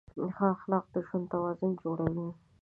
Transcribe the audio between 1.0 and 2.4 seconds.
ژوند توازن جوړوي.